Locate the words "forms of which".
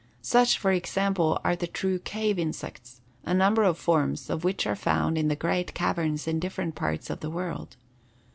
3.77-4.65